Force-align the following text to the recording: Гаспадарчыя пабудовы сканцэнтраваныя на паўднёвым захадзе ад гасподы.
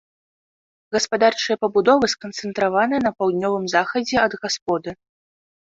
Гаспадарчыя 0.95 1.57
пабудовы 1.65 2.09
сканцэнтраваныя 2.13 3.01
на 3.07 3.11
паўднёвым 3.21 3.65
захадзе 3.75 4.15
ад 4.27 4.33
гасподы. 4.43 4.91